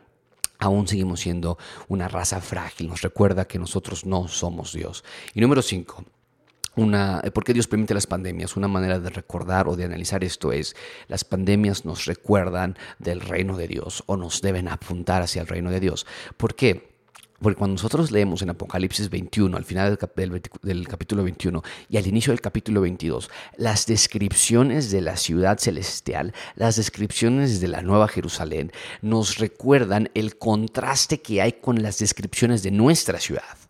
aún 0.60 0.88
seguimos 0.88 1.22
siendo 1.22 1.58
una 1.88 2.08
raza 2.08 2.42
frágil. 2.42 2.88
Nos 2.88 3.02
recuerda 3.02 3.46
que 3.46 3.60
nosotros 3.60 4.06
no 4.06 4.28
somos 4.28 4.74
Dios. 4.74 5.04
Y 5.34 5.42
número 5.42 5.62
5 5.62 6.06
una, 6.76 7.22
¿Por 7.34 7.44
qué 7.44 7.54
Dios 7.54 7.68
permite 7.68 7.94
las 7.94 8.08
pandemias? 8.08 8.58
Una 8.58 8.68
manera 8.68 9.00
de 9.00 9.10
recordar 9.10 9.68
o 9.68 9.76
de 9.76 9.84
analizar 9.84 10.24
esto 10.24 10.52
es, 10.52 10.76
las 11.08 11.24
pandemias 11.24 11.86
nos 11.86 12.06
recuerdan 12.06 12.78
del 13.00 13.22
reino 13.22 13.58
de 13.58 13.68
Dios 13.68 14.04
o 14.08 14.18
nos 14.18 14.42
deben 14.42 14.68
apuntar 14.68 15.22
hacia 15.22 15.42
el 15.42 15.48
reino 15.48 15.70
de 15.70 15.80
Dios. 15.80 16.06
¿Por 16.38 16.56
qué? 16.56 16.94
Porque 17.44 17.58
cuando 17.58 17.74
nosotros 17.74 18.10
leemos 18.10 18.42
en 18.42 18.52
Apocalipsis 18.52 19.10
21, 19.10 19.58
al 19.58 19.66
final 19.66 20.00
del, 20.16 20.42
del, 20.62 20.88
capítulo 20.88 21.24
21 21.24 21.62
y 21.90 21.98
al 21.98 22.08
inicio 22.08 22.32
del 22.32 22.40
capítulo 22.40 22.80
22, 22.82 23.30
las 23.58 23.86
descripciones 23.86 24.92
de 24.92 25.02
la 25.02 25.18
ciudad 25.18 25.58
celestial, 25.58 26.34
las 26.56 26.78
descripciones 26.78 27.60
de 27.60 27.68
la 27.68 27.82
Nueva 27.82 28.08
Jerusalén, 28.08 28.72
nos 29.02 29.40
recuerdan 29.40 30.10
el 30.14 30.38
contraste 30.38 31.22
que 31.22 31.42
hay 31.42 31.54
con 31.54 31.84
las 31.84 32.00
descripciones 32.00 32.64
de 32.64 32.72
nuestra 32.72 33.20
ciudad 33.20 33.63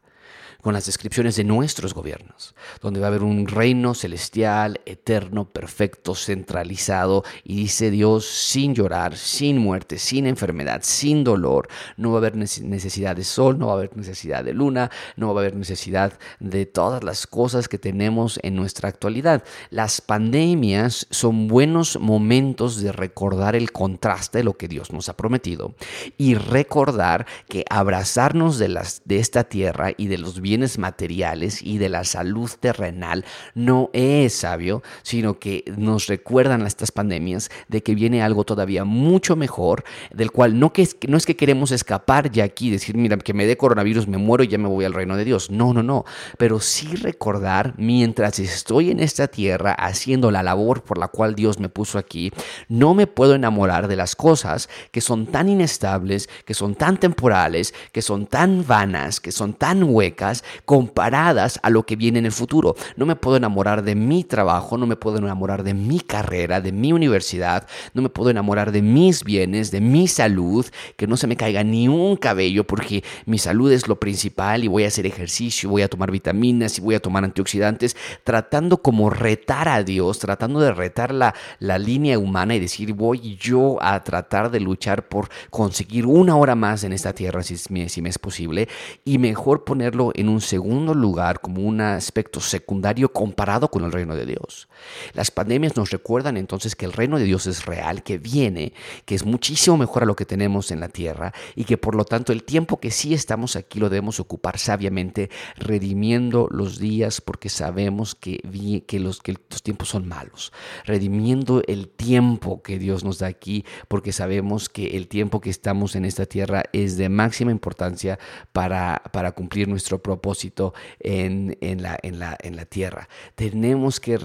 con 0.63 0.74
las 0.74 0.86
descripciones 0.86 1.36
de 1.36 1.43
nuestros 1.43 1.93
gobiernos, 1.93 2.55
donde 2.82 3.01
va 3.01 3.08
a 3.08 3.10
haber 3.10 3.22
un 3.22 3.48
reino 3.48 3.93
celestial, 3.93 4.79
eterno, 4.86 5.43
perfecto, 5.43 6.15
centralizado, 6.15 7.25
y 7.43 7.58
dice 7.58 7.91
Dios, 7.91 8.25
sin 8.25 8.74
llorar, 8.74 9.17
sin 9.17 9.58
muerte, 9.58 10.00
sin 10.00 10.25
enfermedad, 10.25 10.79
sin 10.82 11.25
dolor, 11.25 11.67
no 11.98 12.12
va 12.12 12.15
a 12.15 12.20
haber 12.20 12.38
necesidad 12.38 13.13
de 13.13 13.25
sol, 13.25 13.60
no 13.60 13.67
va 13.67 13.74
a 13.74 13.75
haber 13.75 13.98
necesidad 13.98 14.46
de 14.46 14.53
luna, 14.53 14.89
no 15.17 15.34
va 15.34 15.41
a 15.41 15.43
haber 15.43 15.58
necesidad 15.58 16.17
de 16.39 16.65
todas 16.65 17.03
las 17.03 17.27
cosas 17.27 17.67
que 17.67 17.77
tenemos 17.77 18.39
en 18.41 18.55
nuestra 18.55 18.88
actualidad. 18.88 19.43
Las 19.70 20.00
pandemias 20.00 21.08
son 21.10 21.50
buenos 21.50 22.00
momentos 22.00 22.82
de 22.82 22.93
recordar 22.93 23.58
el 23.58 23.74
contraste 23.74 24.38
de 24.38 24.43
lo 24.46 24.53
que 24.53 24.70
Dios 24.70 24.93
nos 24.93 25.10
ha 25.10 25.17
prometido 25.17 25.75
y 26.17 26.36
recordar 26.36 27.27
que 27.50 27.65
abrazarnos 27.70 28.58
de, 28.58 28.70
las, 28.70 29.01
de 29.03 29.20
esta 29.20 29.43
tierra 29.43 29.91
y 29.98 30.08
de 30.08 30.17
los 30.17 30.39
bienes 30.39 30.53
materiales 30.78 31.62
y 31.62 31.78
de 31.78 31.90
la 31.90 32.04
salud 32.04 32.50
terrenal 32.60 33.26
no 33.56 33.90
es 33.94 34.34
sabio, 34.34 34.84
sino 35.02 35.40
que 35.40 35.64
nos 35.78 36.08
recuerdan 36.08 36.66
estas 36.66 36.92
pandemias 36.92 37.50
de 37.68 37.84
que 37.84 37.96
viene 37.96 38.22
algo 38.22 38.44
todavía 38.44 38.84
mucho 38.84 39.36
mejor, 39.36 39.84
del 40.14 40.32
cual 40.32 40.60
no, 40.60 40.74
que 40.74 40.88
no 41.08 41.18
es 41.18 41.26
que 41.26 41.36
queremos 41.36 41.72
escapar 41.72 42.32
ya 42.32 42.44
aquí, 42.44 42.70
decir, 42.70 42.96
mira, 42.96 43.18
que 43.18 43.34
me 43.34 43.46
dé 43.46 43.58
coronavirus, 43.58 44.08
me 44.08 44.18
muero 44.18 44.44
y 44.44 44.48
ya 44.48 44.58
me 44.58 44.68
voy 44.68 44.86
al 44.86 44.94
reino 44.94 45.18
de 45.18 45.26
Dios. 45.26 45.50
No, 45.50 45.74
no, 45.74 45.84
no, 45.84 46.06
pero 46.38 46.60
sí 46.60 46.96
recordar 46.96 47.74
mientras 47.78 48.40
estoy 48.40 48.92
en 48.92 49.00
esta 49.00 49.28
tierra 49.28 49.74
haciendo 49.74 50.32
la 50.32 50.44
labor 50.44 50.84
por 50.84 50.98
la 50.98 51.08
cual 51.08 51.36
Dios 51.36 51.60
me 51.60 51.70
puso 51.70 51.98
aquí, 51.98 52.32
no 52.68 52.94
me 52.94 53.08
puedo 53.08 53.36
enamorar 53.36 53.88
de 53.88 53.96
las 53.96 54.16
cosas 54.16 54.70
que 54.92 55.02
son 55.02 55.28
tan 55.28 55.50
inestables, 55.50 56.30
que 56.46 56.54
son 56.54 56.76
tan 56.76 56.98
temporales, 56.98 57.74
que 57.92 58.02
son 58.02 58.28
tan 58.28 58.66
vanas, 58.66 59.20
que 59.20 59.32
son 59.32 59.54
tan 59.54 59.84
huecas, 59.84 60.43
comparadas 60.66 61.60
a 61.64 61.70
lo 61.70 61.84
que 61.84 61.96
viene 61.96 62.20
en 62.20 62.26
el 62.26 62.32
futuro. 62.32 62.76
No 62.96 63.06
me 63.06 63.16
puedo 63.16 63.38
enamorar 63.38 63.84
de 63.84 63.96
mi 63.96 64.24
trabajo, 64.24 64.78
no 64.78 64.86
me 64.86 64.96
puedo 64.96 65.18
enamorar 65.18 65.64
de 65.64 65.74
mi 65.74 66.00
carrera, 66.00 66.62
de 66.62 66.72
mi 66.72 66.94
universidad, 66.94 67.68
no 67.94 68.02
me 68.02 68.10
puedo 68.10 68.30
enamorar 68.30 68.72
de 68.72 68.82
mis 68.82 69.24
bienes, 69.24 69.72
de 69.72 69.82
mi 69.82 70.08
salud, 70.08 70.66
que 70.96 71.08
no 71.08 71.18
se 71.18 71.28
me 71.28 71.38
caiga 71.38 71.64
ni 71.64 71.88
un 71.88 72.16
cabello 72.16 72.66
porque 72.66 73.04
mi 73.26 73.38
salud 73.38 73.72
es 73.72 73.88
lo 73.88 74.00
principal 74.00 74.64
y 74.64 74.68
voy 74.68 74.84
a 74.84 74.88
hacer 74.88 75.06
ejercicio, 75.06 75.70
voy 75.70 75.82
a 75.82 75.90
tomar 75.90 76.12
vitaminas 76.12 76.78
y 76.78 76.82
voy 76.82 76.96
a 76.96 77.00
tomar 77.00 77.24
antioxidantes, 77.24 77.96
tratando 78.24 78.82
como 78.82 79.10
retar 79.10 79.68
a 79.68 79.84
Dios, 79.84 80.20
tratando 80.20 80.60
de 80.60 80.74
retar 80.74 81.14
la, 81.14 81.34
la 81.60 81.78
línea 81.78 82.20
humana 82.20 82.56
y 82.56 82.60
decir 82.60 82.94
voy 82.94 83.38
yo 83.38 83.78
a 83.82 84.04
tratar 84.04 84.52
de 84.52 84.60
luchar 84.60 85.08
por 85.08 85.30
conseguir 85.50 86.06
una 86.06 86.36
hora 86.36 86.56
más 86.56 86.84
en 86.84 86.94
esta 86.94 87.14
tierra 87.14 87.44
si, 87.44 87.58
si 87.58 88.02
me 88.02 88.10
es 88.10 88.20
posible 88.20 88.68
y 89.06 89.18
mejor 89.18 89.64
ponerlo 89.64 90.12
en 90.16 90.30
un 90.30 90.33
un 90.34 90.42
segundo 90.42 90.94
lugar 90.94 91.40
como 91.40 91.62
un 91.62 91.80
aspecto 91.82 92.40
secundario 92.40 93.12
comparado 93.13 93.70
con 93.70 93.84
el 93.84 93.92
reino 93.92 94.16
de 94.16 94.25
Dios. 94.25 94.68
Las 95.13 95.32
pandemias 95.32 95.78
nos 95.78 95.92
recuerdan 95.92 96.38
entonces 96.38 96.75
que 96.75 96.86
el 96.86 96.94
reino 96.94 97.18
de 97.18 97.25
Dios 97.25 97.48
es 97.48 97.66
real, 97.66 98.04
que 98.04 98.18
viene, 98.18 98.74
que 99.06 99.16
es 99.16 99.25
muchísimo 99.25 99.78
mejor 99.78 100.04
a 100.04 100.06
lo 100.06 100.16
que 100.16 100.25
tenemos 100.25 100.72
en 100.72 100.80
la 100.80 100.90
tierra 100.90 101.34
y 101.56 101.66
que 101.66 101.78
por 101.78 101.96
lo 101.96 102.06
tanto 102.06 102.34
el 102.34 102.44
tiempo 102.44 102.80
que 102.80 102.92
sí 102.92 103.13
estamos 103.13 103.56
aquí 103.56 103.80
lo 103.80 103.90
debemos 103.90 104.20
ocupar 104.20 104.58
sabiamente, 104.58 105.30
redimiendo 105.56 106.48
los 106.50 106.80
días 106.80 107.22
porque 107.22 107.50
sabemos 107.50 108.16
que, 108.16 108.40
que, 108.88 109.00
los, 109.00 109.22
que 109.22 109.36
los 109.50 109.62
tiempos 109.62 109.90
son 109.90 110.08
malos, 110.08 110.52
redimiendo 110.86 111.62
el 111.68 111.88
tiempo 111.88 112.62
que 112.63 112.80
Dios 112.80 113.04
nos 113.04 113.20
da 113.20 113.28
aquí 113.28 113.66
porque 113.88 114.12
sabemos 114.12 114.70
que 114.70 114.98
el 114.98 115.08
tiempo 115.08 115.42
que 115.42 115.50
estamos 115.50 115.96
en 115.96 116.06
esta 116.06 116.25
tierra 116.25 116.63
es 116.74 116.98
de 116.98 117.10
máxima 117.10 117.52
importancia 117.52 118.18
para, 118.52 119.02
para 119.12 119.32
cumplir 119.32 119.68
nuestro 119.68 120.02
propósito 120.02 120.23
propósito 120.24 120.74
en, 121.00 121.58
la, 121.82 122.00
en, 122.01 122.18
la, 122.18 122.38
en 122.42 122.56
la 122.56 122.65
tierra. 122.65 123.10
Tenemos 123.36 124.00
que, 124.00 124.18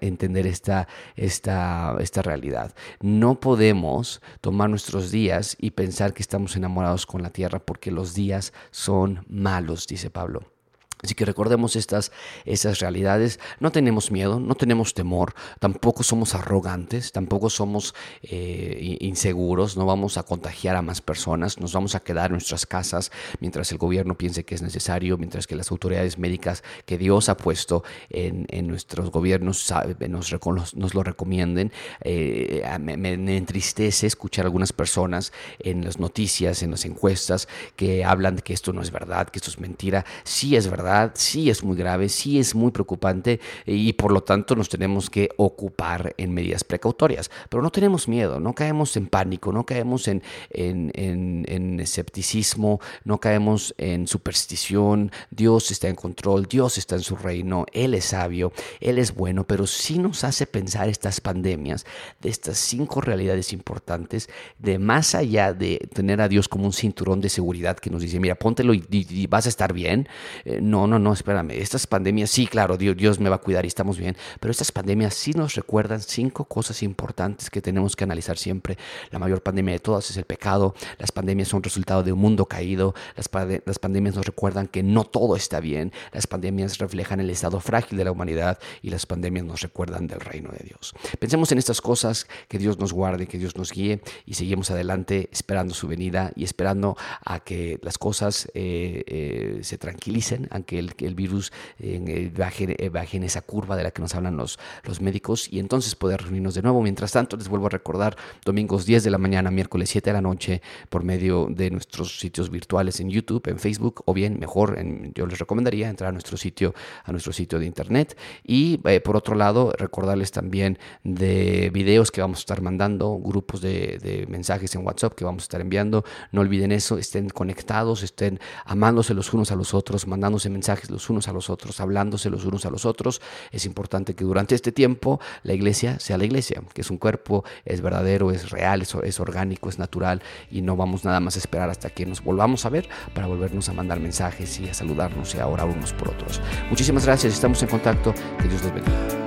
entender 0.00 0.46
esta, 0.46 0.88
esta, 1.14 1.96
esta 2.00 2.22
realidad. 2.22 2.74
No 3.00 3.38
podemos 3.38 4.20
tomar 4.40 4.68
nuestros 4.68 5.12
días 5.12 5.56
y 5.60 5.70
pensar 5.70 6.12
que 6.14 6.22
estamos 6.22 6.56
enamorados 6.56 7.06
con 7.06 7.22
la 7.22 7.30
tierra 7.30 7.60
porque 7.60 7.92
los 7.92 8.12
días 8.14 8.52
son 8.72 9.24
malos, 9.28 9.86
dice 9.86 10.10
Pablo. 10.10 10.55
Así 11.02 11.14
que 11.14 11.26
recordemos 11.26 11.76
estas, 11.76 12.10
esas 12.46 12.78
realidades. 12.78 13.38
No 13.60 13.70
tenemos 13.70 14.10
miedo, 14.10 14.40
no 14.40 14.54
tenemos 14.54 14.94
temor, 14.94 15.34
tampoco 15.60 16.02
somos 16.02 16.34
arrogantes, 16.34 17.12
tampoco 17.12 17.50
somos 17.50 17.94
eh, 18.22 18.96
inseguros, 19.00 19.76
no 19.76 19.84
vamos 19.84 20.16
a 20.16 20.22
contagiar 20.22 20.74
a 20.74 20.80
más 20.80 21.02
personas, 21.02 21.60
nos 21.60 21.74
vamos 21.74 21.94
a 21.94 22.00
quedar 22.00 22.26
en 22.26 22.32
nuestras 22.32 22.64
casas 22.64 23.12
mientras 23.40 23.70
el 23.72 23.78
gobierno 23.78 24.16
piense 24.16 24.44
que 24.44 24.54
es 24.54 24.62
necesario, 24.62 25.18
mientras 25.18 25.46
que 25.46 25.54
las 25.54 25.70
autoridades 25.70 26.18
médicas 26.18 26.64
que 26.86 26.96
Dios 26.96 27.28
ha 27.28 27.36
puesto 27.36 27.84
en, 28.08 28.46
nuestros 28.66 29.10
gobiernos 29.10 29.70
nos, 30.08 30.74
nos 30.74 30.94
lo 30.94 31.02
recomienden. 31.02 31.72
Eh, 32.00 32.64
me, 32.80 32.96
me 32.96 33.36
entristece 33.36 34.06
escuchar 34.06 34.46
algunas 34.46 34.72
personas 34.72 35.32
en 35.58 35.84
las 35.84 35.98
noticias, 35.98 36.62
en 36.62 36.70
las 36.70 36.86
encuestas, 36.86 37.48
que 37.76 38.02
hablan 38.02 38.36
de 38.36 38.42
que 38.42 38.54
esto 38.54 38.72
no 38.72 38.80
es 38.80 38.90
verdad, 38.90 39.28
que 39.28 39.38
esto 39.38 39.50
es 39.50 39.58
mentira. 39.60 40.04
Sí 40.24 40.56
es 40.56 40.68
verdad 40.68 40.85
sí 41.14 41.50
es 41.50 41.62
muy 41.62 41.76
grave, 41.76 42.08
sí 42.08 42.38
es 42.38 42.54
muy 42.54 42.70
preocupante 42.70 43.40
y 43.64 43.92
por 43.94 44.12
lo 44.12 44.22
tanto 44.22 44.54
nos 44.56 44.68
tenemos 44.68 45.10
que 45.10 45.28
ocupar 45.36 46.14
en 46.16 46.32
medidas 46.32 46.64
precautorias. 46.64 47.30
Pero 47.48 47.62
no 47.62 47.70
tenemos 47.70 48.08
miedo, 48.08 48.40
no 48.40 48.54
caemos 48.54 48.96
en 48.96 49.06
pánico, 49.06 49.52
no 49.52 49.64
caemos 49.64 50.08
en, 50.08 50.22
en, 50.50 51.80
escepticismo, 51.80 52.80
no 53.04 53.18
caemos 53.18 53.74
en 53.78 54.06
superstición. 54.06 55.10
Dios 55.30 55.70
está 55.70 55.88
en 55.88 55.94
control, 55.94 56.46
Dios 56.46 56.78
está 56.78 56.96
en 56.96 57.02
su 57.02 57.16
reino, 57.16 57.66
Él 57.72 57.94
es 57.94 58.06
sabio, 58.06 58.52
Él 58.80 58.98
es 58.98 59.14
bueno, 59.14 59.44
pero 59.44 59.66
sí 59.66 59.98
nos 59.98 60.24
hace 60.24 60.46
pensar 60.46 60.88
estas 60.88 61.20
pandemias, 61.20 61.86
de 62.20 62.30
estas 62.30 62.58
cinco 62.58 63.00
realidades 63.00 63.52
importantes, 63.52 64.28
de 64.58 64.78
más 64.78 65.14
allá 65.14 65.52
de 65.52 65.88
tener 65.92 66.20
a 66.20 66.28
Dios 66.28 66.48
como 66.48 66.66
un 66.66 66.72
cinturón 66.72 67.20
de 67.20 67.28
seguridad 67.28 67.76
que 67.76 67.90
nos 67.90 68.02
dice, 68.02 68.20
mira, 68.20 68.34
póntelo 68.34 68.74
y, 68.74 69.26
vas 69.28 69.46
a 69.46 69.48
estar 69.48 69.72
bien. 69.72 70.08
Eh, 70.44 70.60
no, 70.84 70.98
no, 70.98 71.12
espérame, 71.12 71.52
estas 71.52 71.86
pandemias, 71.86 72.28
sí, 72.28 72.48
claro, 72.48 72.76
Dios, 72.76 72.96
Dios 72.96 73.20
me 73.20 73.30
va 73.30 73.36
a 73.36 73.38
cuidar 73.38 73.64
y 73.64 73.68
estamos 73.68 73.98
bien, 73.98 74.16
pero 74.40 74.50
estas 74.50 74.72
pandemias 74.72 75.14
sí 75.14 75.30
nos 75.30 75.54
recuerdan 75.54 76.00
cinco 76.00 76.44
cosas 76.46 76.82
importantes 76.82 77.50
que 77.50 77.62
tenemos 77.62 77.94
que 77.94 78.02
analizar 78.02 78.36
siempre. 78.36 78.76
La 79.12 79.20
mayor 79.20 79.44
pandemia 79.44 79.74
de 79.74 79.78
todas 79.78 80.10
es 80.10 80.16
el 80.16 80.24
pecado, 80.24 80.74
las 80.98 81.12
pandemias 81.12 81.46
son 81.46 81.62
resultado 81.62 82.02
de 82.02 82.10
un 82.12 82.18
mundo 82.18 82.46
caído, 82.46 82.96
las, 83.14 83.30
las 83.64 83.78
pandemias 83.78 84.16
nos 84.16 84.26
recuerdan 84.26 84.66
que 84.66 84.82
no 84.82 85.04
todo 85.04 85.36
está 85.36 85.60
bien, 85.60 85.92
las 86.12 86.26
pandemias 86.26 86.78
reflejan 86.78 87.20
el 87.20 87.30
estado 87.30 87.60
frágil 87.60 87.96
de 87.98 88.04
la 88.04 88.10
humanidad 88.10 88.58
y 88.82 88.90
las 88.90 89.06
pandemias 89.06 89.44
nos 89.44 89.60
recuerdan 89.60 90.08
del 90.08 90.18
reino 90.18 90.50
de 90.50 90.64
Dios. 90.64 90.94
Pensemos 91.20 91.52
en 91.52 91.58
estas 91.58 91.80
cosas, 91.80 92.26
que 92.48 92.58
Dios 92.58 92.78
nos 92.78 92.92
guarde, 92.92 93.26
que 93.26 93.38
Dios 93.38 93.56
nos 93.56 93.72
guíe 93.72 94.00
y 94.24 94.34
seguimos 94.34 94.70
adelante 94.70 95.28
esperando 95.30 95.74
su 95.74 95.86
venida 95.86 96.32
y 96.34 96.44
esperando 96.44 96.96
a 97.24 97.40
que 97.40 97.78
las 97.82 97.98
cosas 97.98 98.48
eh, 98.54 99.04
eh, 99.06 99.58
se 99.62 99.78
tranquilicen, 99.78 100.48
aunque 100.66 101.06
el, 101.06 101.14
virus 101.14 101.52
eh, 101.78 102.32
baje, 102.36 103.16
en 103.16 103.22
esa 103.22 103.42
curva 103.42 103.76
de 103.76 103.84
la 103.84 103.90
que 103.90 104.02
nos 104.02 104.14
hablan 104.14 104.36
los, 104.36 104.58
los 104.84 105.00
médicos 105.00 105.48
y 105.50 105.58
entonces 105.58 105.94
poder 105.94 106.22
reunirnos 106.22 106.54
de 106.54 106.62
nuevo. 106.62 106.82
Mientras 106.82 107.12
tanto, 107.12 107.36
les 107.36 107.48
vuelvo 107.48 107.66
a 107.66 107.70
recordar, 107.70 108.16
domingos 108.44 108.86
10 108.86 109.04
de 109.04 109.10
la 109.10 109.18
mañana, 109.18 109.50
miércoles 109.50 109.90
7 109.90 110.10
de 110.10 110.14
la 110.14 110.20
noche, 110.20 110.62
por 110.88 111.04
medio 111.04 111.46
de 111.50 111.70
nuestros 111.70 112.18
sitios 112.18 112.50
virtuales 112.50 113.00
en 113.00 113.10
YouTube, 113.10 113.46
en 113.48 113.58
Facebook, 113.58 114.02
o 114.06 114.14
bien 114.14 114.38
mejor, 114.38 114.78
yo 115.14 115.26
les 115.26 115.38
recomendaría 115.38 115.88
entrar 115.88 116.08
a 116.08 116.12
nuestro 116.12 116.36
sitio, 116.36 116.74
a 117.04 117.12
nuestro 117.12 117.32
sitio 117.32 117.58
de 117.58 117.66
internet. 117.66 118.16
Y 118.44 118.80
eh, 118.84 119.00
por 119.00 119.16
otro 119.16 119.34
lado, 119.34 119.72
recordarles 119.78 120.32
también 120.32 120.78
de 121.04 121.70
videos 121.72 122.10
que 122.10 122.20
vamos 122.20 122.38
a 122.38 122.40
estar 122.40 122.60
mandando, 122.60 123.16
grupos 123.18 123.60
de, 123.60 123.98
de 124.02 124.26
mensajes 124.28 124.74
en 124.74 124.84
WhatsApp 124.84 125.14
que 125.14 125.24
vamos 125.24 125.44
a 125.44 125.44
estar 125.44 125.60
enviando. 125.60 126.04
No 126.32 126.40
olviden 126.40 126.72
eso, 126.72 126.98
estén 126.98 127.28
conectados, 127.28 128.02
estén 128.02 128.40
amándose 128.64 129.14
los 129.14 129.32
unos 129.32 129.52
a 129.52 129.56
los 129.56 129.74
otros, 129.74 130.06
mandándose 130.06 130.50
mensajes 130.50 130.55
mensajes 130.56 130.90
los 130.90 131.10
unos 131.10 131.28
a 131.28 131.32
los 131.32 131.50
otros, 131.50 131.80
hablándose 131.80 132.30
los 132.30 132.44
unos 132.44 132.64
a 132.64 132.70
los 132.70 132.86
otros. 132.86 133.20
Es 133.50 133.66
importante 133.66 134.14
que 134.14 134.24
durante 134.24 134.54
este 134.54 134.72
tiempo 134.72 135.20
la 135.42 135.52
iglesia 135.52 135.98
sea 136.00 136.16
la 136.16 136.24
iglesia, 136.24 136.62
que 136.72 136.80
es 136.80 136.90
un 136.90 136.96
cuerpo, 136.98 137.44
es 137.64 137.82
verdadero, 137.82 138.30
es 138.30 138.50
real, 138.50 138.82
es, 138.82 138.94
es 138.94 139.20
orgánico, 139.20 139.68
es 139.68 139.78
natural 139.78 140.22
y 140.50 140.62
no 140.62 140.76
vamos 140.76 141.04
nada 141.04 141.20
más 141.20 141.36
a 141.36 141.38
esperar 141.38 141.68
hasta 141.68 141.90
que 141.90 142.06
nos 142.06 142.22
volvamos 142.22 142.64
a 142.64 142.70
ver 142.70 142.88
para 143.14 143.26
volvernos 143.26 143.68
a 143.68 143.74
mandar 143.74 144.00
mensajes 144.00 144.58
y 144.60 144.68
a 144.68 144.74
saludarnos 144.74 145.34
y 145.34 145.38
a 145.38 145.46
orar 145.46 145.68
unos 145.68 145.92
por 145.92 146.08
otros. 146.08 146.40
Muchísimas 146.70 147.04
gracias, 147.04 147.34
estamos 147.34 147.62
en 147.62 147.68
contacto, 147.68 148.14
que 148.40 148.48
Dios 148.48 148.62
les 148.62 148.74
bendiga. 148.74 149.25